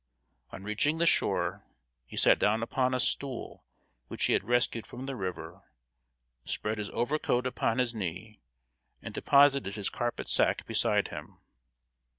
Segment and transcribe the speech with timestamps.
[0.49, 1.63] On reaching the shore,
[2.07, 3.63] he sat down upon a stool,
[4.07, 5.61] which he had rescued from the river,
[6.43, 8.41] spread his overcoat upon his knee,
[9.03, 11.37] and deposited his carpet sack beside him.